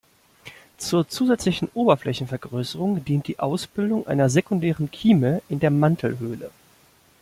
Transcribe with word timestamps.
Zur 0.79 1.07
zusätzlichen 1.09 1.69
Oberflächenvergrößerung 1.75 3.05
dient 3.05 3.27
die 3.27 3.37
Ausbildung 3.37 4.07
einer 4.07 4.31
sekundären 4.31 4.89
Kieme 4.89 5.43
in 5.47 5.59
der 5.59 5.69
Mantelhöhle. 5.69 6.49